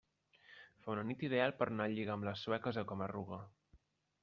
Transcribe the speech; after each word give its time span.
Fa 0.85 0.89
una 0.93 1.03
nit 1.09 1.25
ideal 1.27 1.53
per 1.59 1.67
anar 1.67 1.87
a 1.89 1.93
lligar 1.93 2.15
amb 2.15 2.27
les 2.31 2.47
sueques 2.47 2.83
a 2.83 2.87
Coma-ruga. 2.93 3.41